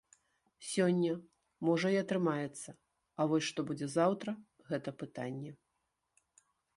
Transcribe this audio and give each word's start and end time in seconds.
Сёння, 0.69 1.11
можа, 1.67 1.87
і 1.95 1.99
атрымаецца, 2.03 2.69
а 3.19 3.27
вось 3.33 3.45
што 3.49 3.59
будзе 3.69 3.87
заўтра, 3.97 4.35
гэта 4.71 4.89
пытанне. 5.05 5.51